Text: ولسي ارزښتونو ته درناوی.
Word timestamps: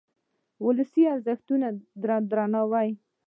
ولسي 0.65 1.03
ارزښتونو 1.13 1.67
ته 2.03 2.15
درناوی. 2.31 2.89